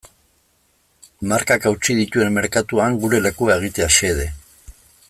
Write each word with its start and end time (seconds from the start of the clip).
Markak 1.33 1.67
hautsi 1.71 1.97
dituen 1.99 2.35
merkatuan 2.39 2.99
gure 3.05 3.21
lekua 3.27 3.61
egitea 3.61 3.93
xede. 3.99 4.31